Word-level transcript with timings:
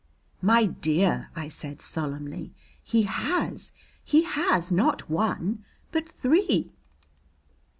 "My 0.41 0.65
dear," 0.65 1.29
I 1.35 1.47
said 1.47 1.79
solemnly, 1.79 2.51
"he 2.81 3.03
has! 3.03 3.71
He 4.03 4.23
has, 4.23 4.71
not 4.71 5.11
one, 5.11 5.63
but 5.91 6.09
three!" 6.09 6.71